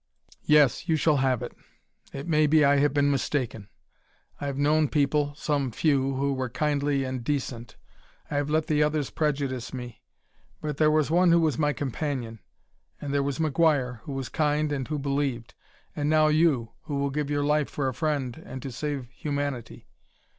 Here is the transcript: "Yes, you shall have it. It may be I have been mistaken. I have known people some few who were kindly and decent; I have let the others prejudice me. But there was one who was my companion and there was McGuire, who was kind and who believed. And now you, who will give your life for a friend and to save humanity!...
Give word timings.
"Yes, 0.45 0.89
you 0.89 0.95
shall 0.95 1.17
have 1.17 1.43
it. 1.43 1.53
It 2.11 2.27
may 2.27 2.47
be 2.47 2.65
I 2.65 2.77
have 2.77 2.91
been 2.91 3.11
mistaken. 3.11 3.69
I 4.39 4.47
have 4.47 4.57
known 4.57 4.87
people 4.87 5.35
some 5.35 5.69
few 5.71 6.15
who 6.15 6.33
were 6.33 6.49
kindly 6.49 7.03
and 7.03 7.23
decent; 7.23 7.75
I 8.31 8.37
have 8.37 8.49
let 8.49 8.65
the 8.65 8.81
others 8.81 9.11
prejudice 9.11 9.75
me. 9.75 10.01
But 10.59 10.77
there 10.77 10.89
was 10.89 11.11
one 11.11 11.31
who 11.31 11.39
was 11.41 11.59
my 11.59 11.71
companion 11.71 12.39
and 12.99 13.13
there 13.13 13.21
was 13.21 13.37
McGuire, 13.37 13.99
who 14.01 14.13
was 14.13 14.27
kind 14.27 14.71
and 14.71 14.87
who 14.87 14.97
believed. 14.97 15.53
And 15.95 16.09
now 16.09 16.29
you, 16.29 16.71
who 16.85 16.95
will 16.95 17.11
give 17.11 17.29
your 17.29 17.43
life 17.43 17.69
for 17.69 17.87
a 17.87 17.93
friend 17.93 18.41
and 18.43 18.59
to 18.63 18.71
save 18.71 19.07
humanity!... 19.11 19.85